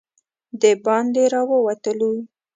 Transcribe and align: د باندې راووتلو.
د 0.61 0.63
باندې 0.85 1.23
راووتلو. 1.33 2.11